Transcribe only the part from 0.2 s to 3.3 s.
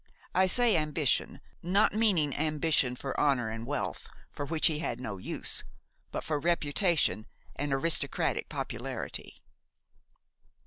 I say ambition, not meaning ambition for